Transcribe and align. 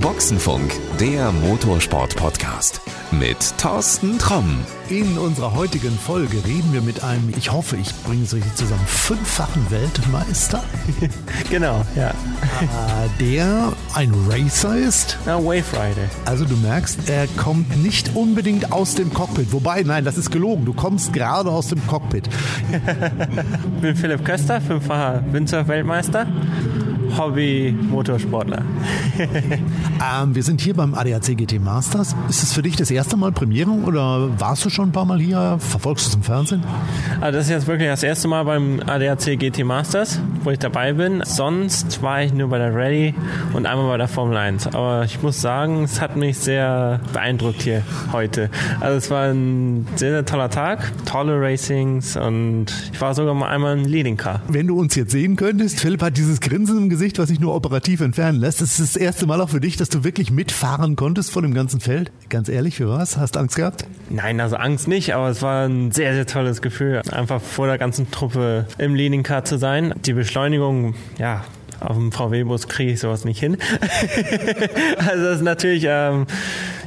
Boxenfunk, 0.00 0.72
der 1.00 1.32
Motorsport-Podcast 1.32 2.80
mit 3.12 3.36
Thorsten 3.58 4.18
Tromm. 4.18 4.60
In 4.88 5.18
unserer 5.18 5.54
heutigen 5.54 5.90
Folge 5.90 6.44
reden 6.44 6.72
wir 6.72 6.80
mit 6.82 7.02
einem, 7.02 7.32
ich 7.36 7.52
hoffe, 7.52 7.76
ich 7.76 7.94
bringe 8.04 8.24
es 8.24 8.34
richtig 8.34 8.54
zusammen, 8.54 8.84
fünffachen 8.86 9.70
Weltmeister. 9.70 10.62
genau, 11.50 11.84
ja. 11.96 12.12
Der 13.18 13.72
ein 13.94 14.12
Racer 14.28 14.76
ist. 14.76 15.18
Ja, 15.26 15.38
Wave 15.38 15.64
Rider. 15.72 16.08
Also 16.24 16.44
du 16.44 16.56
merkst, 16.56 17.08
er 17.08 17.26
kommt 17.36 17.82
nicht 17.82 18.14
unbedingt 18.14 18.72
aus 18.72 18.94
dem 18.94 19.12
Cockpit. 19.12 19.52
Wobei, 19.52 19.82
nein, 19.82 20.04
das 20.04 20.18
ist 20.18 20.30
gelogen. 20.30 20.64
Du 20.64 20.72
kommst 20.72 21.12
gerade 21.12 21.50
aus 21.50 21.68
dem 21.68 21.84
Cockpit. 21.86 22.28
ich 22.70 23.80
bin 23.80 23.96
Philipp 23.96 24.24
Köster, 24.24 24.60
fünffacher 24.60 25.24
Windsurf-Weltmeister. 25.32 26.26
Hobby-Motorsportler. 27.16 28.62
ähm, 29.18 30.34
wir 30.34 30.42
sind 30.42 30.60
hier 30.60 30.74
beim 30.74 30.94
ADAC 30.94 31.36
GT 31.36 31.60
Masters. 31.60 32.14
Ist 32.28 32.42
es 32.42 32.52
für 32.52 32.62
dich 32.62 32.76
das 32.76 32.90
erste 32.90 33.16
Mal 33.16 33.32
Premiere 33.32 33.70
oder 33.70 34.28
warst 34.38 34.64
du 34.64 34.70
schon 34.70 34.88
ein 34.90 34.92
paar 34.92 35.04
Mal 35.04 35.20
hier? 35.20 35.56
Verfolgst 35.58 36.06
du 36.06 36.08
es 36.10 36.14
im 36.16 36.22
Fernsehen? 36.22 36.62
Also 37.20 37.38
das 37.38 37.46
ist 37.46 37.50
jetzt 37.50 37.66
wirklich 37.66 37.88
das 37.88 38.02
erste 38.02 38.28
Mal 38.28 38.44
beim 38.44 38.80
ADAC 38.86 39.38
GT 39.38 39.64
Masters, 39.64 40.20
wo 40.44 40.50
ich 40.50 40.58
dabei 40.58 40.92
bin. 40.92 41.22
Sonst 41.24 42.02
war 42.02 42.22
ich 42.22 42.32
nur 42.32 42.48
bei 42.48 42.58
der 42.58 42.74
Rallye 42.74 43.14
und 43.52 43.66
einmal 43.66 43.88
bei 43.88 43.96
der 43.96 44.08
Formel 44.08 44.36
1. 44.36 44.68
Aber 44.68 45.04
ich 45.04 45.22
muss 45.22 45.40
sagen, 45.40 45.84
es 45.84 46.00
hat 46.00 46.16
mich 46.16 46.38
sehr 46.38 47.00
beeindruckt 47.12 47.62
hier 47.62 47.82
heute. 48.12 48.50
Also 48.80 48.96
es 48.96 49.10
war 49.10 49.24
ein 49.24 49.86
sehr, 49.96 50.10
sehr 50.10 50.24
toller 50.24 50.50
Tag, 50.50 50.92
tolle 51.04 51.40
Racings 51.40 52.16
und 52.16 52.66
ich 52.92 53.00
war 53.00 53.14
sogar 53.14 53.34
mal 53.34 53.48
einmal 53.48 53.76
ein 53.76 53.84
Leading 53.84 54.16
Car. 54.16 54.42
Wenn 54.48 54.66
du 54.66 54.78
uns 54.78 54.94
jetzt 54.94 55.12
sehen 55.12 55.36
könntest, 55.36 55.80
Philipp 55.80 56.02
hat 56.02 56.16
dieses 56.16 56.40
Grinsen 56.40 56.78
im 56.78 56.88
Gesicht 56.88 56.99
Gesicht, 57.00 57.18
was 57.18 57.30
sich 57.30 57.40
nur 57.40 57.54
operativ 57.54 58.02
entfernen 58.02 58.38
lässt. 58.40 58.60
Das 58.60 58.78
ist 58.78 58.94
das 58.94 58.94
erste 58.94 59.24
Mal 59.24 59.40
auch 59.40 59.48
für 59.48 59.60
dich, 59.60 59.78
dass 59.78 59.88
du 59.88 60.04
wirklich 60.04 60.30
mitfahren 60.30 60.96
konntest 60.96 61.30
von 61.30 61.42
dem 61.42 61.54
ganzen 61.54 61.80
Feld. 61.80 62.12
Ganz 62.28 62.50
ehrlich, 62.50 62.76
für 62.76 62.90
was? 62.90 63.16
Hast 63.16 63.36
du 63.36 63.40
Angst 63.40 63.56
gehabt? 63.56 63.86
Nein, 64.10 64.38
also 64.38 64.56
Angst 64.56 64.86
nicht, 64.86 65.14
aber 65.14 65.30
es 65.30 65.40
war 65.40 65.66
ein 65.66 65.92
sehr, 65.92 66.12
sehr 66.12 66.26
tolles 66.26 66.60
Gefühl, 66.60 67.00
einfach 67.10 67.40
vor 67.40 67.66
der 67.68 67.78
ganzen 67.78 68.10
Truppe 68.10 68.66
im 68.76 68.94
Leading 68.94 69.22
Car 69.22 69.46
zu 69.46 69.56
sein. 69.56 69.94
Die 70.04 70.12
Beschleunigung, 70.12 70.94
ja, 71.16 71.42
auf 71.80 71.96
dem 71.96 72.12
VW-Bus 72.12 72.68
kriege 72.68 72.92
ich 72.92 73.00
sowas 73.00 73.24
nicht 73.24 73.40
hin. 73.40 73.56
also 74.98 75.24
das 75.24 75.36
ist 75.36 75.42
natürlich 75.42 75.86
ähm, 75.88 76.26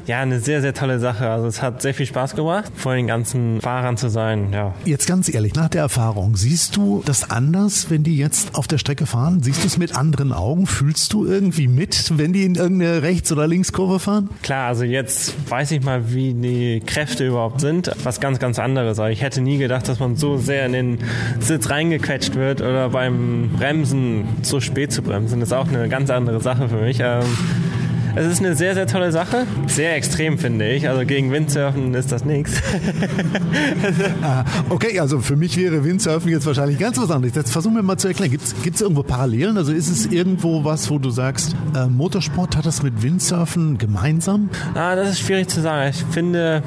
ja, 0.06 0.20
eine 0.20 0.40
sehr, 0.40 0.62
sehr 0.62 0.73
tolle 0.73 1.00
Sache. 1.00 1.30
Also 1.30 1.48
es 1.48 1.62
hat 1.62 1.82
sehr 1.82 1.94
viel 1.94 2.06
Spaß 2.06 2.36
gemacht, 2.36 2.72
vor 2.76 2.96
den 2.96 3.08
ganzen 3.08 3.62
Fahrern 3.62 3.98
zu 3.98 4.10
sein. 4.10 4.52
Ja. 4.52 4.73
Jetzt 4.86 5.08
ganz 5.08 5.34
ehrlich, 5.34 5.56
nach 5.56 5.70
der 5.70 5.82
Erfahrung, 5.82 6.36
siehst 6.36 6.76
du 6.76 7.02
das 7.06 7.30
anders, 7.30 7.90
wenn 7.90 8.04
die 8.04 8.18
jetzt 8.18 8.56
auf 8.56 8.68
der 8.68 8.78
Strecke 8.78 9.06
fahren? 9.06 9.42
Siehst 9.42 9.64
du 9.64 9.68
es 9.68 9.78
mit 9.78 9.95
anderen 9.95 10.34
Augen? 10.34 10.68
Fühlst 10.68 11.14
du 11.14 11.26
irgendwie 11.26 11.68
mit, 11.68 12.18
wenn 12.18 12.34
die 12.34 12.44
in 12.44 12.56
irgendeine 12.56 13.02
Rechts- 13.02 13.32
oder 13.32 13.48
Linkskurve 13.48 14.00
fahren? 14.00 14.30
Klar, 14.42 14.68
also 14.68 14.84
jetzt 14.84 15.34
weiß 15.50 15.72
ich 15.72 15.84
mal, 15.84 16.14
wie 16.14 16.34
die 16.34 16.82
Kräfte 16.86 17.28
überhaupt 17.28 17.62
sind. 17.62 17.92
Was 18.04 18.20
ganz, 18.20 18.40
ganz 18.40 18.60
anderes. 18.60 19.00
Aber 19.00 19.12
ich 19.12 19.22
hätte 19.22 19.42
nie 19.42 19.58
gedacht, 19.58 19.88
dass 19.88 20.00
man 20.00 20.16
so 20.16 20.38
sehr 20.38 20.66
in 20.66 20.73
den 20.73 20.98
Sitz 21.40 21.70
reingequetscht 21.70 22.36
wird 22.36 22.62
oder 22.62 22.90
beim 22.90 23.52
Bremsen 23.58 24.26
so 24.42 24.60
spät 24.60 24.92
zu 24.92 25.02
bremsen. 25.02 25.40
Das 25.40 25.50
ist 25.50 25.54
auch 25.54 25.67
eine 25.67 25.88
ganz 25.90 26.10
andere 26.10 26.42
Sache 26.42 26.70
für 26.70 26.82
mich. 26.82 27.00
Ähm, 27.00 27.23
es 28.16 28.28
ist 28.28 28.39
eine 28.39 28.56
sehr, 28.56 28.75
sehr 28.75 28.88
tolle 28.88 29.11
Sache. 29.11 29.47
Sehr 29.67 29.95
extrem, 29.95 30.38
finde 30.38 30.69
ich. 30.72 30.88
Also 30.88 31.06
gegen 31.06 31.31
Windsurfen 31.31 31.94
ist 31.94 32.11
das 32.11 32.25
nichts. 32.25 32.53
Okay, 34.70 35.00
also 35.00 35.20
für 35.20 35.36
mich 35.36 35.58
wäre 35.58 35.83
Windsurfen 35.83 36.31
jetzt 36.31 36.45
wahrscheinlich 36.45 36.80
ganz 36.80 36.97
was 36.97 37.11
anderes. 37.11 37.36
Jetzt 37.36 37.52
versuchen 37.52 37.75
wir 37.75 37.83
mal 37.83 37.97
zu 37.97 38.08
erklären. 38.08 38.31
Gibt 38.31 38.75
es 38.75 38.81
irgendwo 38.81 39.03
Parallelen? 39.03 39.58
Also 39.58 39.72
ist 39.72 39.89
es 39.89 40.05
irgendwo 40.08 40.64
was, 40.64 40.89
wo 40.89 40.97
du 40.97 41.09
sagst, 41.09 41.55
äh, 41.75 41.88
Motorsport 41.88 42.55
hat 42.55 42.66
das 42.66 42.81
mit 42.81 43.03
Windsurfen 43.03 43.78
gemeinsam? 43.78 44.50
Ah, 44.73 44.95
das 44.95 45.11
ist 45.11 45.20
schwierig 45.20 45.50
zu 45.50 45.61
sagen. 45.61 45.92
Ich 45.92 46.03
finde, 46.14 46.64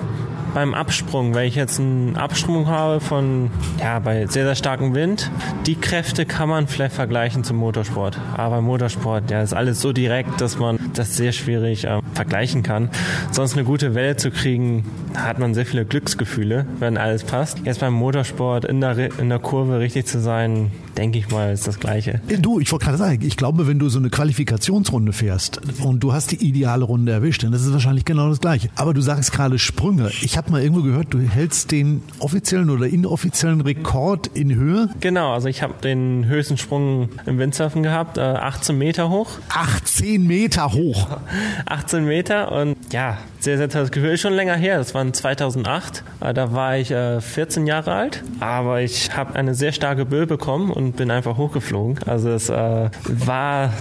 beim 0.57 0.73
Absprung, 0.73 1.35
wenn 1.35 1.47
ich 1.47 1.55
jetzt 1.55 1.79
einen 1.79 2.17
Absprung 2.17 2.67
habe 2.67 3.01
von, 3.01 3.51
ja, 3.79 3.99
bei 3.99 4.25
sehr, 4.25 4.47
sehr 4.47 4.55
starkem 4.55 4.95
Wind, 4.95 5.31
die 5.67 5.75
Kräfte 5.75 6.25
kann 6.25 6.49
man 6.49 6.67
vielleicht 6.67 6.95
vergleichen 6.95 7.45
zum 7.45 7.59
Motorsport. 7.59 8.19
Aber 8.39 8.63
Motorsport, 8.63 9.31
ja, 9.31 9.43
ist 9.43 9.53
alles 9.53 9.83
so 9.83 9.93
direkt, 9.93 10.41
dass 10.41 10.59
man 10.59 10.79
das 10.95 11.15
sehr 11.15 11.33
schwierig 11.33 11.85
äh, 11.85 12.01
vergleichen 12.15 12.63
kann. 12.63 12.89
Sonst 13.33 13.53
eine 13.53 13.65
gute 13.65 13.95
Welle 13.95 14.17
zu 14.17 14.31
kriegen, 14.31 14.87
hat 15.15 15.39
man 15.39 15.53
sehr 15.53 15.67
viele 15.67 15.85
Glücksgefühle, 15.85 16.65
wenn 16.79 16.97
alles 16.97 17.25
passt. 17.25 17.59
Jetzt 17.67 17.81
beim 17.81 17.93
Motorsport 17.93 18.65
in 18.65 18.81
der, 18.81 18.97
in 19.19 19.29
der 19.29 19.41
Kurve 19.41 19.79
richtig 19.79 20.07
zu 20.07 20.21
sein, 20.21 20.71
denke 20.97 21.19
ich 21.19 21.31
mal, 21.31 21.53
ist 21.53 21.67
das 21.67 21.79
Gleiche. 21.79 22.21
Du, 22.41 22.61
ich 22.61 22.73
wollte 22.73 22.87
gerade 22.87 22.99
sagen, 22.99 23.19
ich 23.23 23.37
glaube, 23.37 23.67
wenn 23.67 23.79
du 23.79 23.89
so 23.89 23.99
eine 23.99 24.11
Qualifikationsrunde 24.11 25.13
fährst 25.13 25.61
und 25.83 26.01
du 26.01 26.13
hast 26.13 26.31
die 26.33 26.45
ideale 26.47 26.85
Runde 26.85 27.13
erwischt, 27.13 27.43
dann 27.43 27.53
ist 27.53 27.63
es 27.63 27.73
wahrscheinlich 27.73 28.05
genau 28.05 28.29
das 28.29 28.41
Gleiche. 28.41 28.69
Aber 28.77 28.95
du 28.95 29.01
sagst 29.01 29.33
gerade 29.33 29.59
Sprünge. 29.59 30.11
Ich 30.23 30.37
habe 30.37 30.51
mal 30.51 30.63
irgendwo 30.63 30.83
gehört, 30.83 31.13
du 31.13 31.21
hältst 31.21 31.71
den 31.71 32.03
offiziellen 32.19 32.71
oder 32.71 32.87
inoffiziellen 32.87 33.61
Rekord 33.61 34.29
in 34.35 34.55
Höhe. 34.55 34.89
Genau, 35.01 35.33
also 35.33 35.49
ich 35.49 35.63
habe 35.63 35.75
den 35.83 36.27
höchsten 36.27 36.57
Sprung 36.57 37.09
im 37.27 37.39
Windsurfen 37.39 37.83
gehabt, 37.83 38.19
äh, 38.19 38.21
18 38.21 38.77
Meter 38.77 39.11
hoch. 39.11 39.31
18 39.51 40.27
Meter 40.27 40.73
hoch? 40.73 41.09
18 41.67 42.05
Meter 42.05 42.53
und 42.53 42.77
ja, 42.93 43.19
sehr, 43.47 43.59
sehr 43.59 43.69
tolles 43.69 43.93
Gefühl. 43.93 44.11
Ist 44.11 44.23
schon 44.23 44.33
länger 44.33 44.57
her, 44.57 44.79
das 44.79 44.93
war 44.93 45.13
2008. 45.13 46.03
Äh, 46.21 46.35
da 46.35 46.53
war 46.53 46.79
ich 46.79 46.91
äh, 46.91 47.21
14 47.21 47.69
Jahre 47.69 47.93
alt, 47.93 48.25
aber 48.41 48.83
ich 48.83 49.17
habe 49.17 49.37
eine 49.37 49.55
sehr 49.55 49.71
starke 49.71 50.05
Böe 50.05 50.27
bekommen 50.27 50.73
und 50.73 50.97
bin 50.97 51.13
einfach 51.13 51.37
hochgeflogen. 51.37 52.03
Also 52.07 52.31
es 52.31 52.49
äh, 52.49 52.91
war 53.07 53.73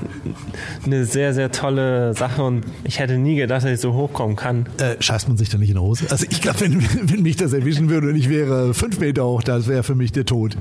eine 0.86 1.06
sehr, 1.06 1.34
sehr 1.34 1.52
tolle 1.52 2.14
Sache 2.14 2.44
und 2.44 2.64
ich 2.84 3.00
hätte 3.00 3.18
nie 3.18 3.38
gedacht, 3.38 3.64
dass 3.64 3.72
ich 3.72 3.80
so 3.80 3.96
hochkommen 3.96 4.36
kann. 4.36 4.68
Äh, 4.78 5.02
scheißt 5.02 5.30
man 5.30 5.38
sich 5.38 5.50
da 5.50 5.58
nicht 5.58 5.70
in 5.70 5.78
die 5.78 5.82
Hose? 5.82 6.06
Also 6.12 6.28
ich 6.30 6.42
glaube, 6.42 6.62
wenn, 6.62 6.84
wenn 7.09 7.24
mich 7.24 7.38
das 7.38 7.52
erwischen 7.52 7.90
würde 7.90 8.09
und 8.09 8.16
ich 8.18 8.30
wäre 8.30 8.76
fünf 8.76 9.00
Meter 9.00 9.26
hoch, 9.26 9.42
das 9.42 9.68
wäre 9.68 9.82
für 9.82 9.96
mich 9.96 10.12
der 10.12 10.26
Tod. 10.26 10.56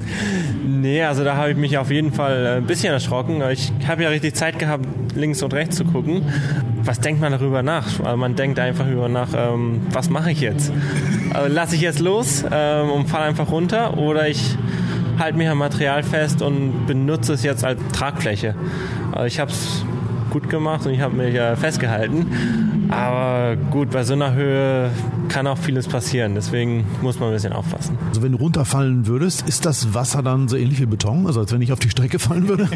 Nee, 0.85 1.03
also 1.03 1.25
da 1.25 1.37
habe 1.37 1.53
ich 1.53 1.57
mich 1.57 1.79
auf 1.79 1.91
jeden 1.91 2.13
Fall 2.13 2.59
ein 2.59 2.67
bisschen 2.67 2.93
erschrocken. 2.93 3.43
Ich 3.51 3.73
habe 3.89 4.03
ja 4.03 4.11
richtig 4.11 4.35
Zeit 4.35 4.59
gehabt, 4.59 4.85
links 5.15 5.43
und 5.43 5.55
rechts 5.55 5.77
zu 5.77 5.87
gucken. 5.87 6.31
Was 6.83 7.01
denkt 7.01 7.23
man 7.23 7.33
darüber 7.33 7.63
nach? 7.63 8.01
Also 8.01 8.19
man 8.19 8.37
denkt 8.37 8.59
einfach 8.59 8.87
über 8.87 9.09
nach, 9.09 9.29
ähm, 9.35 9.81
was 9.93 10.11
mache 10.11 10.31
ich 10.31 10.43
jetzt? 10.43 10.71
Also 11.33 11.51
lasse 11.51 11.75
ich 11.75 11.81
jetzt 11.81 12.01
los 12.01 12.45
ähm, 12.53 12.91
und 12.91 13.09
falle 13.09 13.25
einfach 13.25 13.51
runter 13.51 13.97
oder 13.97 14.29
ich 14.29 14.59
halte 15.19 15.39
mich 15.39 15.49
am 15.49 15.57
Material 15.57 16.03
fest 16.03 16.43
und 16.43 16.87
benutze 16.87 17.33
es 17.33 17.43
jetzt 17.45 17.65
als 17.65 17.81
Tragfläche. 17.95 18.55
Also 19.11 19.25
ich 19.25 19.41
habe 19.41 19.51
es 19.51 19.87
gut 20.29 20.51
gemacht 20.51 20.85
und 20.85 20.93
ich 20.93 21.01
habe 21.01 21.17
mich 21.17 21.35
äh, 21.35 21.57
festgehalten. 21.57 22.84
Aber 22.95 23.57
gut, 23.57 23.91
bei 23.91 24.05
so 24.05 24.13
einer 24.13 24.35
Höhe 24.35 24.91
kann 25.29 25.47
auch 25.47 25.59
vieles 25.59 25.89
passieren. 25.89 26.35
Deswegen 26.35 26.87
muss 27.03 27.19
man 27.19 27.31
ein 27.31 27.35
bisschen 27.35 27.53
aufpassen. 27.53 27.99
Also 28.09 28.23
wenn 28.23 28.33
du 28.33 28.39
runterfallen 28.39 29.07
würdest, 29.07 29.49
ist 29.49 29.67
das 29.67 29.95
Wasser 29.95 30.23
dann 30.23 30.49
so 30.49 30.57
ähnlich 30.57 30.81
wie 30.81 30.87
Beton? 30.87 31.27
Also 31.27 31.41
als 31.41 31.53
wenn 31.53 31.63
ich 31.63 31.73
auf 31.73 31.81
die 31.81 31.91
Strecke 31.91 32.19
fallen 32.19 32.49
würde? 32.49 32.69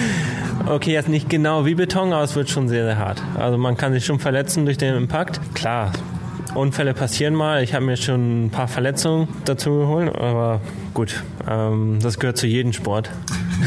okay, 0.66 0.92
jetzt 0.92 1.08
nicht 1.08 1.28
genau 1.28 1.66
wie 1.66 1.74
Beton, 1.74 2.12
aber 2.12 2.22
es 2.22 2.34
wird 2.36 2.48
schon 2.48 2.68
sehr, 2.68 2.84
sehr 2.84 2.98
hart. 2.98 3.22
Also 3.38 3.58
man 3.58 3.76
kann 3.76 3.92
sich 3.92 4.04
schon 4.04 4.18
verletzen 4.18 4.64
durch 4.64 4.78
den 4.78 4.94
Impact. 4.94 5.40
Klar, 5.54 5.92
Unfälle 6.54 6.94
passieren 6.94 7.34
mal. 7.34 7.62
Ich 7.62 7.74
habe 7.74 7.84
mir 7.84 7.96
schon 7.96 8.46
ein 8.46 8.50
paar 8.50 8.68
Verletzungen 8.68 9.28
dazu 9.44 9.70
geholt, 9.70 10.14
aber 10.14 10.60
gut, 10.94 11.22
ähm, 11.48 11.98
das 12.02 12.18
gehört 12.18 12.38
zu 12.38 12.46
jedem 12.46 12.72
Sport. 12.72 13.10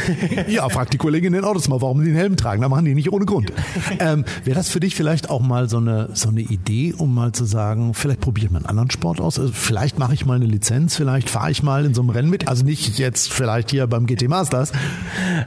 ja, 0.48 0.68
frag 0.70 0.92
die 0.92 0.98
Kollegin 0.98 1.34
in 1.34 1.42
den 1.42 1.46
Autos 1.46 1.68
mal, 1.68 1.82
warum 1.82 2.00
die 2.00 2.08
den 2.08 2.16
Helm 2.16 2.38
tragen. 2.38 2.62
Da 2.62 2.70
machen 2.70 2.86
die 2.86 2.96
nicht 2.96 3.12
ohne 3.12 3.26
Grund. 3.26 3.52
Ähm, 4.00 4.26
Wäre 4.44 4.56
das 4.56 4.70
für 4.70 4.80
dich 4.80 4.96
vielleicht 4.96 5.30
auch 5.30 5.42
mal 5.42 5.70
so 5.70 5.78
eine, 5.78 6.10
so 6.14 6.30
eine 6.30 6.42
Idee, 6.42 6.94
um 6.98 7.14
mal 7.14 7.32
zu 7.32 7.46
sagen, 7.46 7.94
vielleicht 7.94 8.22
probiere 8.22 8.48
ich 8.48 8.52
mal 8.52 8.60
einen 8.60 8.68
anderen 8.68 8.92
Sport 8.92 9.22
aus? 9.22 9.40
Also 9.40 9.52
vielleicht 9.54 10.00
mache 10.00 10.14
ich 10.14 10.26
mal 10.26 10.36
eine 10.36 10.46
Lizenz, 10.46 10.96
vielleicht 10.96 11.30
fahre 11.30 11.52
ich 11.52 11.64
mal 11.64 11.86
in 11.86 11.94
so 11.94 12.02
einem 12.02 12.10
Rennen 12.10 12.30
mit. 12.30 12.48
Also 12.48 12.66
nicht 12.66 12.98
jetzt 13.00 13.32
vielleicht 13.32 13.72
hier 13.72 13.88
beim 13.88 14.06
GT 14.06 14.28
Masters. 14.28 14.72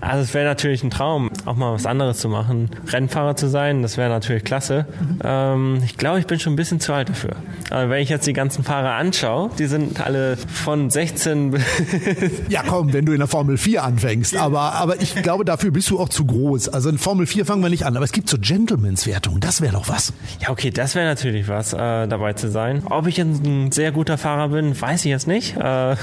Also 0.00 0.22
es 0.22 0.34
wäre 0.34 0.44
natürlich 0.44 0.82
ein 0.82 0.90
Traum, 0.90 1.30
auch 1.44 1.56
mal 1.56 1.72
was 1.72 1.86
anderes 1.86 2.18
zu 2.18 2.28
machen. 2.28 2.70
Rennfahrer 2.88 3.36
zu 3.36 3.48
sein, 3.48 3.82
das 3.82 3.96
wäre 3.96 4.08
natürlich 4.08 4.44
klasse. 4.44 4.86
Mhm. 5.00 5.18
Ähm, 5.24 5.80
ich 5.84 5.96
glaube, 5.96 6.18
ich 6.18 6.26
bin 6.26 6.38
schon 6.38 6.52
ein 6.52 6.56
bisschen 6.56 6.80
zu 6.80 6.92
alt 6.92 7.08
dafür. 7.08 7.36
Aber 7.70 7.90
wenn 7.90 8.02
ich 8.02 8.08
jetzt 8.08 8.26
die 8.26 8.32
ganzen 8.32 8.64
Fahrer 8.64 8.92
anschaue, 8.94 9.50
die 9.58 9.66
sind 9.66 10.00
alle 10.00 10.36
von 10.36 10.90
16 10.90 11.50
bis 11.50 11.62
Ja 12.48 12.62
komm, 12.66 12.92
wenn 12.92 13.04
du 13.04 13.12
in 13.12 13.18
der 13.18 13.28
Formel 13.28 13.56
4 13.56 13.84
anfängst 13.84 14.35
aber, 14.36 14.74
aber 14.74 15.00
ich 15.00 15.14
glaube, 15.22 15.44
dafür 15.44 15.70
bist 15.70 15.90
du 15.90 15.98
auch 15.98 16.08
zu 16.08 16.24
groß. 16.24 16.68
Also 16.68 16.88
in 16.88 16.98
Formel 16.98 17.26
4 17.26 17.46
fangen 17.46 17.62
wir 17.62 17.70
nicht 17.70 17.84
an, 17.84 17.96
aber 17.96 18.04
es 18.04 18.12
gibt 18.12 18.28
so 18.28 18.36
Gentlemans-Wertungen, 18.38 19.40
das 19.40 19.60
wäre 19.60 19.72
doch 19.72 19.88
was. 19.88 20.12
Ja, 20.40 20.50
okay, 20.50 20.70
das 20.70 20.94
wäre 20.94 21.06
natürlich 21.06 21.48
was, 21.48 21.72
äh, 21.72 22.06
dabei 22.06 22.32
zu 22.34 22.50
sein. 22.50 22.82
Ob 22.88 23.06
ich 23.06 23.20
ein 23.20 23.72
sehr 23.72 23.92
guter 23.92 24.18
Fahrer 24.18 24.48
bin, 24.48 24.80
weiß 24.80 25.04
ich 25.04 25.10
jetzt 25.10 25.26
nicht. 25.26 25.56
Äh, 25.56 25.60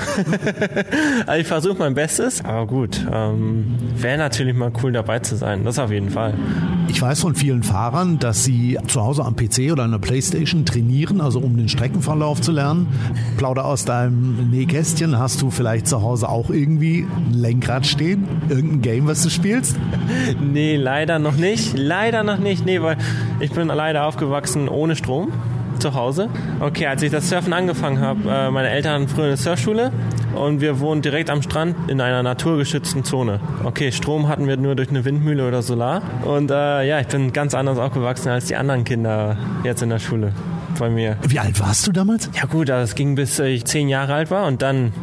also 1.25 1.39
ich 1.39 1.47
versuche 1.47 1.77
mein 1.79 1.93
Bestes, 1.93 2.43
aber 2.43 2.67
gut, 2.67 3.05
ähm, 3.11 3.77
wäre 3.95 4.17
natürlich 4.17 4.55
mal 4.55 4.71
cool 4.81 4.91
dabei 4.91 5.19
zu 5.19 5.35
sein, 5.35 5.63
das 5.63 5.79
auf 5.79 5.91
jeden 5.91 6.09
Fall. 6.09 6.33
Ich 6.87 7.01
weiß 7.01 7.21
von 7.21 7.35
vielen 7.35 7.63
Fahrern, 7.63 8.19
dass 8.19 8.43
sie 8.43 8.77
zu 8.87 9.01
Hause 9.01 9.25
am 9.25 9.35
PC 9.35 9.71
oder 9.71 9.83
an 9.83 9.91
der 9.91 9.99
Playstation 9.99 10.65
trainieren, 10.65 11.21
also 11.21 11.39
um 11.39 11.57
den 11.57 11.69
Streckenverlauf 11.69 12.41
zu 12.41 12.51
lernen. 12.51 12.87
Plauder 13.37 13.65
aus 13.65 13.85
deinem 13.85 14.51
Nähkästchen. 14.51 15.17
Hast 15.17 15.41
du 15.41 15.49
vielleicht 15.49 15.87
zu 15.87 16.01
Hause 16.01 16.29
auch 16.29 16.49
irgendwie 16.49 17.07
ein 17.27 17.33
Lenkrad 17.33 17.87
stehen? 17.87 18.12
Irgendein 18.49 18.81
Game, 18.81 19.07
was 19.07 19.23
du 19.23 19.29
spielst? 19.29 19.77
Nee, 20.41 20.75
leider 20.75 21.19
noch 21.19 21.35
nicht. 21.35 21.77
Leider 21.77 22.23
noch 22.23 22.37
nicht. 22.37 22.65
Nee, 22.65 22.81
weil 22.81 22.97
ich 23.39 23.51
bin 23.51 23.67
leider 23.67 24.05
aufgewachsen 24.05 24.67
ohne 24.69 24.95
Strom 24.95 25.31
zu 25.79 25.93
Hause. 25.93 26.29
Okay, 26.59 26.87
als 26.87 27.01
ich 27.01 27.11
das 27.11 27.29
Surfen 27.29 27.53
angefangen 27.53 27.99
habe, 27.99 28.29
äh, 28.29 28.51
meine 28.51 28.69
Eltern 28.69 28.93
hatten 28.93 29.07
früher 29.07 29.25
eine 29.25 29.37
Surfschule 29.37 29.91
und 30.35 30.61
wir 30.61 30.79
wohnen 30.79 31.01
direkt 31.01 31.29
am 31.29 31.41
Strand 31.41 31.75
in 31.89 31.99
einer 32.01 32.23
naturgeschützten 32.23 33.03
Zone. 33.03 33.39
Okay, 33.63 33.91
Strom 33.91 34.27
hatten 34.27 34.47
wir 34.47 34.57
nur 34.57 34.75
durch 34.75 34.89
eine 34.89 35.03
Windmühle 35.05 35.47
oder 35.47 35.61
Solar. 35.61 36.01
Und 36.23 36.51
äh, 36.51 36.87
ja, 36.87 36.99
ich 36.99 37.07
bin 37.07 37.33
ganz 37.33 37.53
anders 37.53 37.77
aufgewachsen 37.77 38.29
als 38.29 38.45
die 38.45 38.55
anderen 38.55 38.83
Kinder 38.83 39.37
jetzt 39.63 39.81
in 39.81 39.89
der 39.89 39.99
Schule 39.99 40.31
bei 40.79 40.89
mir. 40.89 41.17
Wie 41.27 41.39
alt 41.39 41.59
warst 41.59 41.85
du 41.87 41.91
damals? 41.91 42.29
Ja 42.33 42.45
gut, 42.45 42.69
das 42.69 42.95
ging 42.95 43.15
bis 43.15 43.39
ich 43.39 43.65
zehn 43.65 43.89
Jahre 43.89 44.13
alt 44.13 44.31
war 44.31 44.47
und 44.47 44.61
dann 44.61 44.93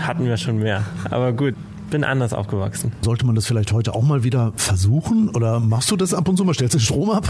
hatten 0.00 0.26
wir 0.26 0.36
schon 0.36 0.58
mehr. 0.58 0.82
Aber 1.10 1.32
gut, 1.32 1.54
bin 1.90 2.04
anders 2.04 2.32
aufgewachsen. 2.32 2.92
Sollte 3.02 3.26
man 3.26 3.34
das 3.34 3.46
vielleicht 3.46 3.72
heute 3.72 3.94
auch 3.94 4.02
mal 4.02 4.24
wieder 4.24 4.52
versuchen? 4.56 5.30
Oder 5.30 5.60
machst 5.60 5.90
du 5.90 5.96
das 5.96 6.14
ab 6.14 6.28
und 6.28 6.36
zu 6.36 6.44
mal? 6.44 6.54
Stellst 6.54 6.74
du 6.74 6.78
den 6.78 6.84
Strom 6.84 7.10
ab? 7.10 7.28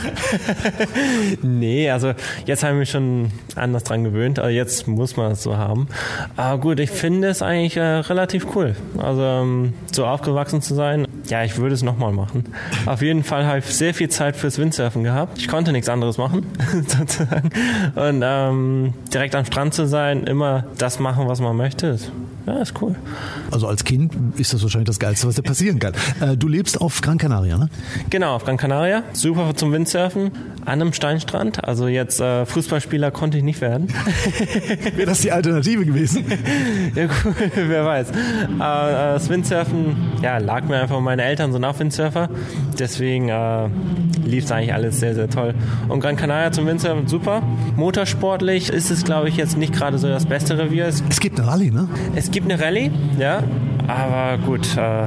nee, 1.43 1.91
also 1.91 2.12
jetzt 2.47 2.62
habe 2.62 2.75
ich 2.75 2.79
mich 2.81 2.91
schon 2.91 3.31
anders 3.55 3.85
dran 3.85 4.05
gewöhnt. 4.05 4.38
Also 4.38 4.50
jetzt 4.50 4.88
muss 4.88 5.17
man 5.17 5.32
es 5.32 5.43
so 5.43 5.56
haben. 5.56 5.88
Aber 6.37 6.61
gut, 6.61 6.81
ich 6.81 6.91
finde 6.91 7.29
es 7.29 7.43
eigentlich 7.43 7.76
äh, 7.76 7.82
relativ 7.82 8.55
cool. 8.55 8.76
Also 8.99 9.23
ähm, 9.23 9.75
so 9.93 10.06
aufgewachsen 10.06 10.62
zu 10.62 10.75
sein, 10.75 11.06
ja, 11.29 11.44
ich 11.44 11.56
würde 11.56 11.75
es 11.75 11.82
nochmal 11.82 12.12
machen. 12.12 12.44
Auf 12.87 13.03
jeden 13.03 13.25
Fall 13.25 13.47
habe 13.47 13.58
ich 13.58 13.67
sehr 13.67 13.94
viel 13.94 14.08
Zeit 14.08 14.37
fürs 14.37 14.58
Windsurfen 14.58 15.05
gehabt. 15.05 15.38
Ich 15.38 15.49
konnte 15.49 15.73
nichts 15.73 15.88
anderes 15.88 16.19
machen, 16.19 16.47
sozusagen. 16.87 17.50
Und 17.94 18.23
ähm, 18.25 18.94
direkt 19.12 19.35
am 19.35 19.44
Strand 19.44 19.75
zu 19.75 19.87
sein, 19.87 20.25
immer 20.25 20.64
das 20.79 20.99
machen, 20.99 21.29
was 21.29 21.41
man 21.41 21.56
möchte, 21.56 21.99
ja, 22.46 22.62
ist 22.62 22.81
cool. 22.81 22.94
Also 23.50 23.66
als 23.66 23.84
Kind 23.84 24.12
ist 24.38 24.52
das 24.52 24.62
wahrscheinlich 24.62 24.87
das 24.87 24.98
Geilste, 24.98 25.26
was 25.26 25.34
dir 25.34 25.43
passieren 25.43 25.78
kann. 25.78 25.94
Äh, 26.20 26.37
du 26.37 26.48
lebst 26.48 26.81
auf 26.81 27.00
Gran 27.00 27.19
Canaria, 27.19 27.58
ne? 27.58 27.69
Genau, 28.10 28.37
auf 28.37 28.44
Gran 28.44 28.56
Canaria. 28.56 29.02
Super 29.12 29.54
zum 29.54 29.72
Windsurfen 29.72 30.31
an 30.66 30.80
einem 30.80 30.92
Steinstrand. 30.92 31.64
Also 31.64 31.88
jetzt 31.88 32.20
äh, 32.20 32.44
Fußballspieler 32.44 33.10
konnte 33.10 33.38
ich 33.38 33.44
nicht 33.44 33.60
werden. 33.60 33.88
Wäre 34.96 35.06
das 35.06 35.20
die 35.20 35.32
Alternative 35.32 35.84
gewesen? 35.84 36.24
ja, 36.94 37.06
gut, 37.06 37.34
wer 37.54 37.84
weiß. 37.84 38.10
Äh, 38.10 38.14
das 38.58 39.28
Windsurfen, 39.28 39.96
ja, 40.22 40.38
lag 40.38 40.64
mir 40.64 40.80
einfach. 40.80 41.00
Meine 41.00 41.22
Eltern 41.22 41.52
sind 41.52 41.64
auch 41.64 41.78
Windsurfer. 41.78 42.28
Deswegen 42.78 43.28
äh, 43.28 43.68
lief 44.24 44.44
es 44.44 44.52
eigentlich 44.52 44.74
alles 44.74 45.00
sehr, 45.00 45.14
sehr 45.14 45.30
toll. 45.30 45.54
Und 45.88 46.00
Gran 46.00 46.16
Canaria 46.16 46.50
zum 46.50 46.66
Windsurfen, 46.66 47.06
super. 47.06 47.42
Motorsportlich 47.76 48.70
ist 48.70 48.90
es, 48.90 49.04
glaube 49.04 49.28
ich, 49.28 49.36
jetzt 49.36 49.56
nicht 49.56 49.72
gerade 49.72 49.98
so 49.98 50.08
das 50.08 50.26
beste 50.26 50.58
Revier. 50.58 50.86
Es 50.86 51.20
gibt 51.20 51.38
eine 51.38 51.48
Rallye, 51.48 51.70
ne? 51.70 51.88
Es 52.14 52.30
gibt 52.30 52.50
eine 52.50 52.60
Rallye, 52.60 52.90
ja. 53.19 53.42
Aber 53.86 54.38
gut, 54.44 54.76
äh, 54.76 55.06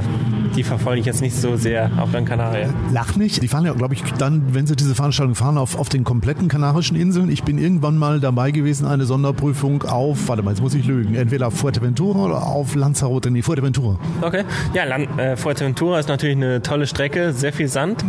die 0.55 0.63
verfolge 0.63 0.99
ich 0.99 1.05
jetzt 1.05 1.21
nicht 1.21 1.35
so 1.35 1.55
sehr 1.55 1.91
auf 1.97 2.11
Gran 2.11 2.25
Canaria. 2.25 2.69
Lach 2.91 3.15
nicht. 3.15 3.41
Die 3.41 3.47
fahren 3.47 3.65
ja, 3.65 3.73
glaube 3.73 3.93
ich, 3.93 4.03
dann, 4.17 4.53
wenn 4.53 4.67
sie 4.67 4.75
diese 4.75 4.95
Veranstaltung 4.95 5.35
fahren, 5.35 5.57
auf, 5.57 5.77
auf 5.77 5.89
den 5.89 6.03
kompletten 6.03 6.47
Kanarischen 6.47 6.95
Inseln. 6.95 7.29
Ich 7.29 7.43
bin 7.43 7.57
irgendwann 7.57 7.97
mal 7.97 8.19
dabei 8.19 8.51
gewesen, 8.51 8.85
eine 8.85 9.05
Sonderprüfung 9.05 9.83
auf, 9.83 10.27
warte 10.27 10.43
mal, 10.43 10.51
jetzt 10.51 10.61
muss 10.61 10.73
ich 10.73 10.85
lügen, 10.85 11.15
entweder 11.15 11.47
auf 11.47 11.55
Fuerteventura 11.55 12.25
oder 12.25 12.47
auf 12.47 12.75
Lanzarote. 12.75 13.31
Nee, 13.31 13.41
Fuerteventura. 13.41 13.99
Okay. 14.21 14.43
Ja, 14.73 14.85
Land, 14.85 15.19
äh, 15.19 15.37
Fuerteventura 15.37 15.99
ist 15.99 16.09
natürlich 16.09 16.37
eine 16.37 16.61
tolle 16.61 16.87
Strecke, 16.87 17.33
sehr 17.33 17.53
viel 17.53 17.67
Sand. 17.67 18.03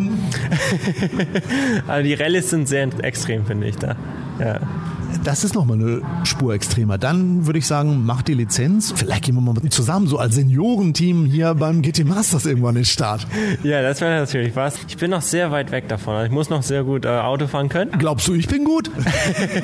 also 1.87 2.03
die 2.03 2.15
Rallyes 2.15 2.51
sind 2.51 2.69
sehr 2.69 2.89
extrem, 3.03 3.47
finde 3.47 3.69
ich 3.69 3.77
da. 3.77 3.97
Ja 4.39 4.61
das 5.25 5.45
ist 5.45 5.55
nochmal 5.55 5.79
eine 5.79 6.03
Spur 6.25 6.55
extremer. 6.55 6.99
Dann 6.99 7.47
würde 7.47 7.59
ich 7.59 7.67
sagen, 7.67 8.05
mach 8.05 8.23
die 8.23 8.35
Lizenz. 8.35 8.93
Vielleicht 8.97 9.25
gehen 9.25 9.35
wir 9.35 9.41
mal 9.41 9.55
zusammen, 9.71 10.07
so 10.07 10.19
als 10.19 10.35
Seniorenteam 10.35 11.25
hier 11.27 11.55
beim 11.55 11.83
GT 11.83 12.05
Masters 12.05 12.47
irgendwann 12.47 12.77
in 12.77 12.83
den 12.83 12.87
Start. 12.87 13.27
Ja, 13.63 13.83
das 13.83 14.01
wäre 14.01 14.21
natürlich 14.21 14.57
was. 14.57 14.79
Ich 14.89 14.97
bin 14.97 15.11
noch 15.11 15.23
sehr 15.23 15.51
weit 15.51 15.71
weg 15.71 15.89
davon. 15.89 16.25
Ich 16.25 16.33
muss 16.33 16.51
noch 16.51 16.63
sehr 16.63 16.85
gut 16.85 17.05
äh, 17.05 17.09
Auto 17.09 17.47
fahren 17.47 17.69
können. 17.69 17.91
Glaubst 17.99 18.29
du, 18.29 18.35
ich 18.35 18.49
bin 18.49 18.65
gut? 18.65 18.91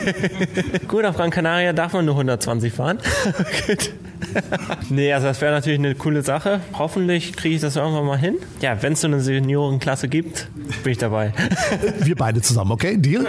gut, 0.88 1.04
auf 1.04 1.16
Gran 1.16 1.30
Canaria 1.30 1.72
darf 1.72 1.92
man 1.92 2.04
nur 2.04 2.14
120 2.14 2.72
fahren. 2.72 2.98
nee, 4.90 5.12
also 5.12 5.26
das 5.26 5.40
wäre 5.40 5.52
natürlich 5.52 5.78
eine 5.78 5.94
coole 5.94 6.22
Sache. 6.22 6.60
Hoffentlich 6.74 7.34
kriege 7.34 7.54
ich 7.54 7.60
das 7.60 7.76
irgendwann 7.76 8.06
mal 8.06 8.18
hin. 8.18 8.36
Ja, 8.60 8.82
wenn 8.82 8.94
es 8.94 9.00
so 9.00 9.08
eine 9.08 9.20
Seniorenklasse 9.20 10.08
gibt, 10.08 10.48
bin 10.82 10.92
ich 10.92 10.98
dabei. 10.98 11.32
Wir 12.00 12.16
beide 12.16 12.40
zusammen, 12.40 12.72
okay? 12.72 12.96
Deal? 12.96 13.26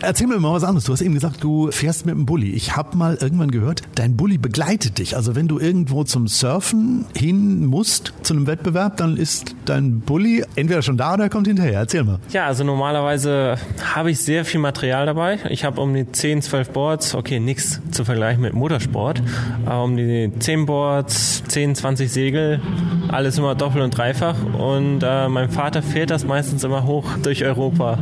Erzähl 0.00 0.26
mir 0.26 0.38
mal 0.38 0.52
was 0.52 0.64
anderes. 0.64 0.84
Du 0.84 0.92
hast 0.92 1.02
eben 1.02 1.14
gesagt, 1.14 1.42
du 1.42 1.70
fährst 1.70 2.06
mit 2.06 2.14
dem 2.14 2.26
Bulli. 2.26 2.50
Ich 2.52 2.76
habe 2.76 2.96
mal 2.96 3.16
irgendwann 3.20 3.50
gehört, 3.50 3.82
dein 3.94 4.16
Bulli 4.16 4.38
begleitet 4.38 4.98
dich. 4.98 5.16
Also 5.16 5.34
wenn 5.34 5.48
du 5.48 5.58
irgendwo 5.58 6.04
zum 6.04 6.28
Surfen 6.28 7.06
hin 7.16 7.66
musst, 7.66 8.12
zu 8.22 8.34
einem 8.34 8.46
Wettbewerb, 8.46 8.96
dann 8.96 9.16
ist 9.16 9.54
dein 9.64 10.00
Bulli 10.00 10.44
entweder 10.56 10.82
schon 10.82 10.96
da 10.96 11.14
oder 11.14 11.28
kommt 11.28 11.46
hinterher. 11.46 11.80
Erzähl 11.80 12.04
mal. 12.04 12.18
Ja, 12.32 12.46
also 12.46 12.64
normalerweise 12.64 13.56
habe 13.94 14.10
ich 14.10 14.20
sehr 14.20 14.44
viel 14.44 14.60
Material 14.60 15.06
dabei. 15.06 15.38
Ich 15.48 15.64
habe 15.64 15.80
um 15.80 15.94
die 15.94 16.10
10, 16.10 16.42
12 16.42 16.70
Boards. 16.70 17.14
Okay, 17.14 17.40
nichts 17.40 17.80
zu 17.90 18.04
vergleichen 18.04 18.42
mit 18.42 18.54
Motorsport. 18.54 19.22
Aber 19.66 19.84
um 19.84 19.96
die 19.96 20.30
10 20.38 20.49
Boards, 20.66 21.42
10, 21.48 21.74
20 21.74 22.10
Segel, 22.10 22.60
alles 23.08 23.38
immer 23.38 23.54
doppelt 23.54 23.84
und 23.84 23.96
dreifach. 23.96 24.36
Und 24.58 25.02
äh, 25.02 25.28
mein 25.28 25.50
Vater 25.50 25.82
fährt 25.82 26.10
das 26.10 26.24
meistens 26.24 26.64
immer 26.64 26.84
hoch 26.84 27.04
durch 27.22 27.44
Europa 27.44 27.98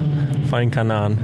vor 0.48 0.58
den 0.60 0.70
Kanaren. 0.70 1.18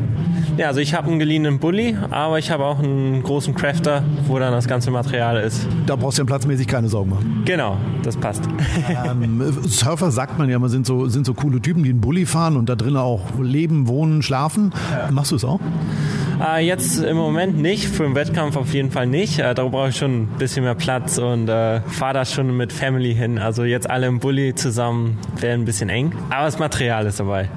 Ja, 0.57 0.69
also 0.69 0.79
ich 0.79 0.95
habe 0.95 1.09
einen 1.09 1.19
geliehenen 1.19 1.59
Bulli, 1.59 1.97
aber 2.11 2.39
ich 2.39 2.51
habe 2.51 2.65
auch 2.65 2.79
einen 2.79 3.23
großen 3.23 3.55
Crafter, 3.55 4.05
wo 4.27 4.39
dann 4.39 4.53
das 4.53 4.69
ganze 4.69 4.91
Material 4.93 5.37
ist. 5.39 5.67
Da 5.87 5.97
brauchst 5.97 6.19
du 6.19 6.23
ja 6.23 6.27
platzmäßig 6.27 6.69
keine 6.69 6.89
Sorgen 6.89 7.11
machen. 7.11 7.43
Genau, 7.45 7.77
das 8.03 8.17
passt. 8.17 8.45
Ähm, 9.05 9.43
Surfer 9.67 10.11
sagt 10.11 10.39
man 10.39 10.49
ja, 10.49 10.59
man 10.59 10.71
sind 10.71 10.87
so, 10.87 11.07
sind 11.09 11.27
so 11.27 11.35
coole 11.35 11.61
Typen, 11.61 11.83
die 11.83 11.91
einen 11.91 12.01
Bulli 12.01 12.27
fahren 12.27 12.57
und 12.57 12.69
da 12.69 12.77
drinnen 12.77 12.97
auch 12.97 13.23
leben, 13.41 13.89
wohnen, 13.89 14.23
schlafen. 14.23 14.73
Ja. 14.93 15.11
Machst 15.11 15.33
du 15.33 15.37
es 15.37 15.45
auch? 15.45 15.61
Äh, 16.41 16.67
jetzt 16.67 16.99
im 16.99 17.17
Moment 17.17 17.59
nicht, 17.59 17.87
für 17.87 18.05
den 18.05 18.15
Wettkampf 18.15 18.57
auf 18.57 18.73
jeden 18.75 18.91
Fall 18.91 19.07
nicht. 19.07 19.39
Äh, 19.39 19.55
da 19.55 19.65
brauche 19.65 19.91
ich 19.91 19.97
schon 19.97 20.23
ein 20.23 20.29
bisschen 20.39 20.65
mehr 20.65 20.75
Platz 20.75 21.19
und 21.19 21.49
äh, 21.49 21.81
fahre 21.83 22.15
da 22.15 22.25
schon 22.25 22.57
mit 22.57 22.73
Family 22.73 23.15
hin. 23.15 23.39
Also 23.39 23.65
jetzt 23.65 23.89
alle 23.89 24.07
im 24.07 24.19
Bulli 24.19 24.55
zusammen 24.55 25.19
wäre 25.39 25.55
ein 25.55 25.65
bisschen 25.65 25.89
eng, 25.89 26.13
aber 26.31 26.47
das 26.47 26.59
Material 26.59 27.07
ist 27.07 27.21
dabei. 27.21 27.49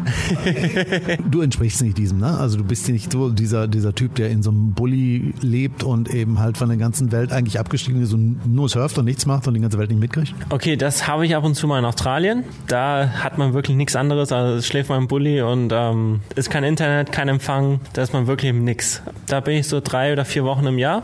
du 1.29 1.41
entsprichst 1.41 1.81
nicht 1.81 1.97
diesem, 1.97 2.19
ne? 2.19 2.37
Also 2.37 2.57
du 2.57 2.63
bist 2.63 2.87
nicht 2.89 3.11
so 3.11 3.29
dieser, 3.29 3.67
dieser 3.67 3.93
Typ, 3.95 4.15
der 4.15 4.29
in 4.29 4.43
so 4.43 4.51
einem 4.51 4.73
Bulli 4.73 5.33
lebt 5.41 5.83
und 5.83 6.13
eben 6.13 6.39
halt 6.39 6.57
von 6.57 6.69
der 6.69 6.77
ganzen 6.77 7.11
Welt 7.11 7.31
eigentlich 7.31 7.59
abgestiegen 7.59 8.01
ist 8.01 8.13
und 8.13 8.45
nur 8.45 8.69
surft 8.69 8.97
und 8.97 9.05
nichts 9.05 9.25
macht 9.25 9.47
und 9.47 9.53
die 9.53 9.61
ganze 9.61 9.77
Welt 9.77 9.89
nicht 9.89 9.99
mitkriegt? 9.99 10.33
Okay, 10.49 10.75
das 10.75 11.07
habe 11.07 11.25
ich 11.25 11.35
ab 11.35 11.43
und 11.43 11.55
zu 11.55 11.67
mal 11.67 11.79
in 11.79 11.85
Australien. 11.85 12.43
Da 12.67 13.09
hat 13.23 13.37
man 13.37 13.53
wirklich 13.53 13.75
nichts 13.75 13.95
anderes. 13.95 14.31
Also 14.31 14.61
schläft 14.61 14.89
man 14.89 15.03
im 15.03 15.07
Bulli 15.07 15.41
und 15.41 15.71
ähm, 15.73 16.21
ist 16.35 16.49
kein 16.49 16.63
Internet, 16.63 17.11
kein 17.11 17.27
Empfang. 17.27 17.79
Da 17.93 18.03
ist 18.03 18.13
man 18.13 18.27
wirklich 18.27 18.51
im 18.51 18.66
Nix. 18.67 19.01
Da 19.27 19.39
bin 19.39 19.55
ich 19.55 19.67
so 19.67 19.79
drei 19.79 20.11
oder 20.11 20.25
vier 20.25 20.43
Wochen 20.43 20.67
im 20.67 20.77
Jahr 20.77 21.03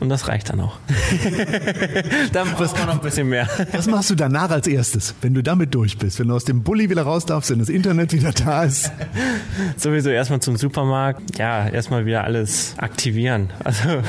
und 0.00 0.08
das 0.08 0.26
reicht 0.26 0.50
dann 0.50 0.60
auch. 0.60 0.76
da 2.32 2.44
braucht 2.44 2.76
man 2.76 2.86
noch 2.86 2.94
ein 2.94 3.00
bisschen 3.00 3.28
mehr. 3.28 3.48
Was 3.72 3.86
machst 3.86 4.10
du 4.10 4.16
danach 4.16 4.50
als 4.50 4.66
erstes, 4.66 5.14
wenn 5.22 5.32
du 5.32 5.42
damit 5.42 5.72
durch 5.72 5.98
bist? 5.98 6.18
Wenn 6.18 6.28
du 6.28 6.34
aus 6.34 6.44
dem 6.44 6.64
Bulli 6.64 6.90
wieder 6.90 7.02
raus 7.02 7.26
darfst, 7.26 7.50
wenn 7.50 7.60
das 7.60 7.68
Internet 7.68 8.12
wieder 8.12 8.32
da 8.32 8.64
ist? 8.64 8.90
Sowieso 9.76 10.10
erstmal 10.10 10.40
zum 10.40 10.56
Supermarkt. 10.56 11.38
Ja, 11.38 11.68
erstmal 11.68 12.06
wieder 12.06 12.24
alles 12.24 12.74
aktivieren. 12.76 13.50
Also 13.62 14.02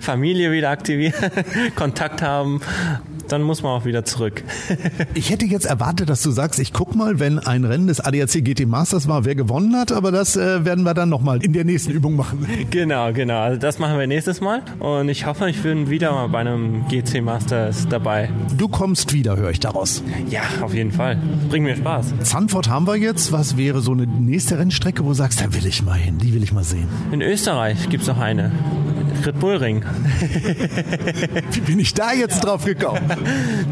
Familie 0.00 0.52
wieder 0.52 0.70
aktivieren, 0.70 1.32
Kontakt 1.74 2.22
haben 2.22 2.60
dann 3.32 3.42
muss 3.42 3.62
man 3.62 3.72
auch 3.72 3.84
wieder 3.84 4.04
zurück. 4.04 4.42
ich 5.14 5.30
hätte 5.30 5.46
jetzt 5.46 5.66
erwartet, 5.66 6.08
dass 6.08 6.22
du 6.22 6.30
sagst, 6.30 6.58
ich 6.60 6.72
guck 6.72 6.94
mal, 6.94 7.18
wenn 7.18 7.38
ein 7.38 7.64
Rennen 7.64 7.86
des 7.86 8.00
ADAC 8.00 8.44
GT 8.44 8.66
Masters 8.66 9.08
war, 9.08 9.24
wer 9.24 9.34
gewonnen 9.34 9.76
hat, 9.76 9.92
aber 9.92 10.10
das 10.12 10.36
äh, 10.36 10.64
werden 10.64 10.84
wir 10.84 10.94
dann 10.94 11.08
nochmal 11.08 11.42
in 11.42 11.52
der 11.52 11.64
nächsten 11.64 11.92
Übung 11.92 12.16
machen. 12.16 12.46
Genau, 12.70 13.12
genau. 13.12 13.40
Also 13.40 13.58
das 13.58 13.78
machen 13.78 13.98
wir 13.98 14.06
nächstes 14.06 14.40
Mal 14.40 14.62
und 14.78 15.08
ich 15.08 15.26
hoffe, 15.26 15.48
ich 15.48 15.62
bin 15.62 15.90
wieder 15.90 16.12
mal 16.12 16.28
bei 16.28 16.40
einem 16.40 16.86
GT 16.88 17.22
Masters 17.22 17.88
dabei. 17.88 18.30
Du 18.56 18.68
kommst 18.68 19.12
wieder, 19.12 19.36
höre 19.36 19.50
ich 19.50 19.60
daraus. 19.60 20.02
Ja, 20.28 20.42
auf 20.60 20.74
jeden 20.74 20.92
Fall. 20.92 21.18
Bringt 21.48 21.66
mir 21.66 21.76
Spaß. 21.76 22.14
Zandvoort 22.22 22.68
haben 22.68 22.86
wir 22.86 22.96
jetzt. 22.96 23.32
Was 23.32 23.56
wäre 23.56 23.80
so 23.80 23.92
eine 23.92 24.06
nächste 24.06 24.58
Rennstrecke, 24.58 25.04
wo 25.04 25.08
du 25.08 25.14
sagst, 25.14 25.40
da 25.40 25.52
will 25.54 25.66
ich 25.66 25.82
mal 25.82 25.98
hin, 25.98 26.18
die 26.18 26.34
will 26.34 26.42
ich 26.42 26.52
mal 26.52 26.64
sehen? 26.64 26.88
In 27.12 27.22
Österreich 27.22 27.88
gibt 27.88 28.02
es 28.02 28.08
noch 28.08 28.18
eine. 28.18 28.52
Red 29.26 29.38
Bull 29.38 29.56
Ring. 29.56 29.84
Wie 31.52 31.60
bin 31.60 31.78
ich 31.78 31.94
da 31.94 32.12
jetzt 32.12 32.40
drauf 32.40 32.64
gekommen? 32.64 33.10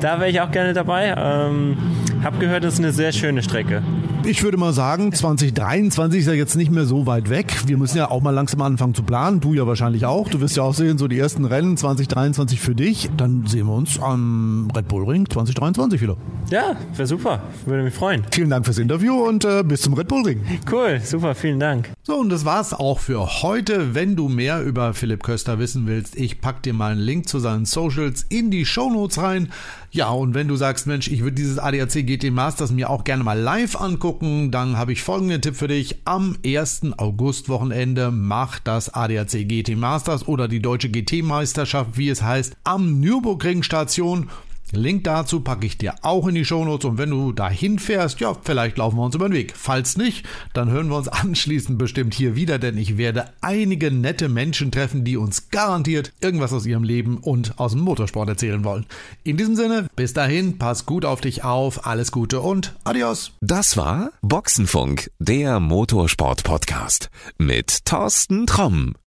da 0.01 0.21
wäre 0.21 0.31
ich 0.31 0.41
auch 0.41 0.51
gerne 0.51 0.73
dabei. 0.73 1.15
Ähm, 1.17 1.77
hab 2.23 2.39
gehört, 2.41 2.65
das 2.65 2.75
ist 2.75 2.81
eine 2.81 2.93
sehr 2.93 3.13
schöne 3.13 3.43
Strecke. 3.43 3.83
Ich 4.29 4.43
würde 4.43 4.59
mal 4.59 4.75
sagen, 4.75 5.11
2023 5.11 6.21
ist 6.21 6.27
ja 6.27 6.35
jetzt 6.35 6.55
nicht 6.55 6.71
mehr 6.71 6.85
so 6.85 7.07
weit 7.07 7.31
weg. 7.31 7.47
Wir 7.65 7.79
müssen 7.79 7.97
ja 7.97 8.11
auch 8.11 8.21
mal 8.21 8.31
langsam 8.31 8.61
anfangen 8.61 8.95
zu 8.95 9.03
planen. 9.03 9.41
Du 9.41 9.55
ja 9.55 9.67
wahrscheinlich 9.67 10.05
auch. 10.05 10.29
Du 10.29 10.43
wirst 10.43 10.55
ja 10.55 10.65
auch 10.65 10.75
sehen, 10.75 10.99
so 10.99 11.09
die 11.09 11.19
ersten 11.19 11.47
Rennen 11.47 11.79
2023 11.79 12.61
für 12.61 12.75
dich. 12.75 13.09
Dann 13.17 13.47
sehen 13.47 13.69
wir 13.69 13.73
uns 13.73 13.99
am 13.99 14.71
Red 14.77 14.87
Bull 14.87 15.09
Ring 15.09 15.27
2023 15.31 16.03
wieder. 16.03 16.19
Ja, 16.51 16.77
wäre 16.95 17.09
super. 17.09 17.43
Würde 17.65 17.83
mich 17.83 17.95
freuen. 17.95 18.23
Vielen 18.31 18.51
Dank 18.51 18.67
fürs 18.67 18.77
Interview 18.77 19.15
und 19.15 19.47
äh, 19.47 19.63
bis 19.63 19.81
zum 19.81 19.95
Red 19.95 20.09
Bull 20.09 20.23
Ring. 20.23 20.45
Cool, 20.71 21.01
super, 21.03 21.35
vielen 21.35 21.59
Dank. 21.59 21.89
So, 22.03 22.17
und 22.17 22.29
das 22.29 22.45
war's 22.45 22.75
auch 22.75 22.99
für 22.99 23.43
heute. 23.43 23.95
Wenn 23.95 24.15
du 24.15 24.29
mehr 24.29 24.63
über 24.63 24.93
Philipp 24.93 25.23
Köster 25.23 25.59
wissen 25.59 25.87
willst, 25.87 26.17
ich 26.17 26.43
pack 26.43 26.63
dir 26.63 26.75
mal 26.75 26.93
einen 26.93 27.01
Link 27.01 27.31
zu 27.31 27.39
seinen 27.39 27.65
Socials 27.65 28.27
in 28.29 28.51
die 28.51 28.67
Shownotes 28.67 29.17
rein. 29.17 29.49
Ja, 29.91 30.11
und 30.11 30.35
wenn 30.35 30.49
du 30.49 30.57
sagst, 30.57 30.87
Mensch, 30.87 31.09
ich 31.09 31.23
würde 31.23 31.37
dieses 31.37 31.59
ADAC 31.59 32.07
GT 32.07 32.31
Masters 32.31 32.73
mir 32.73 32.91
auch 32.91 33.05
gerne 33.05 33.25
mal 33.25 33.39
live 33.39 33.81
angucken, 33.81 34.18
dann 34.21 34.77
habe 34.77 34.93
ich 34.93 35.03
folgenden 35.03 35.41
Tipp 35.41 35.57
für 35.57 35.69
dich. 35.69 36.01
Am 36.05 36.37
1. 36.45 36.93
August 36.99 37.49
Wochenende 37.49 38.11
macht 38.11 38.67
das 38.67 38.93
ADAC 38.93 39.49
GT 39.49 39.77
Masters 39.77 40.27
oder 40.27 40.49
die 40.49 40.61
Deutsche 40.61 40.89
GT 40.89 41.23
Meisterschaft, 41.23 41.97
wie 41.97 42.09
es 42.09 42.23
heißt, 42.23 42.57
am 42.65 43.01
Nürburgring 43.01 43.63
Station. 43.63 44.29
Link 44.73 45.05
dazu 45.05 45.41
packe 45.41 45.67
ich 45.67 45.79
dir 45.79 45.95
auch 46.03 46.27
in 46.27 46.35
die 46.35 46.45
Shownotes 46.45 46.85
und 46.85 46.99
wenn 46.99 47.11
du 47.11 47.33
dahin 47.33 47.79
fährst, 47.79 48.21
ja, 48.21 48.37
vielleicht 48.43 48.79
laufen 48.79 48.97
wir 48.97 49.05
uns 49.05 49.15
über 49.15 49.29
den 49.29 49.35
Weg. 49.35 49.55
Falls 49.57 49.97
nicht, 49.97 50.27
dann 50.53 50.71
hören 50.71 50.89
wir 50.89 50.97
uns 50.97 51.09
anschließend 51.09 51.79
bestimmt 51.79 52.15
hier 52.15 52.37
wieder, 52.37 52.59
denn 52.59 52.77
ich 52.79 52.97
werde 52.97 53.27
einige 53.41 53.91
nette 53.91 54.29
Menschen 54.29 54.71
treffen, 54.71 55.05
die 55.05 55.17
uns 55.17 55.51
garantiert 55.51 56.13
irgendwas 56.21 56.53
aus 56.53 56.67
ihrem 56.67 56.85
Leben 56.85 57.19
und 57.19 57.59
aus 57.59 57.73
dem 57.73 57.81
Motorsport 57.81 58.29
erzählen 58.29 58.65
wollen. 58.65 58.87
In 59.25 59.37
diesem 59.37 59.57
Sinne, 59.57 59.87
bis 59.97 60.13
dahin, 60.13 60.59
pass 60.59 60.87
gut 60.87 61.05
auf 61.05 61.21
dich 61.21 61.45
auf, 61.45 61.87
alles 61.87 62.13
Gute 62.13 62.41
und 62.41 62.75
adios. 62.85 63.33
Das 63.41 63.77
war 63.77 64.11
Boxenfunk, 64.23 65.11
der 65.19 65.61
Motorsport-Podcast 65.61 67.11
mit 67.39 67.85
Thorsten 67.85 68.47
Tromm. 68.47 68.95